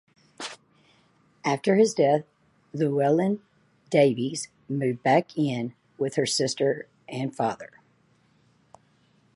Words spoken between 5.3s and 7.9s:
in with her sister and father.